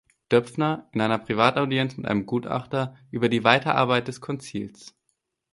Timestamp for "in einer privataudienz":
0.93-1.95